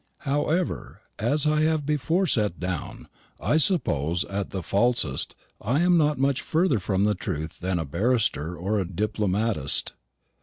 [0.25, 3.07] However, as I have before set down,
[3.39, 7.85] I suppose at the falsest I am not much farther from the truth than a
[7.85, 9.91] barrister or a diplomatist.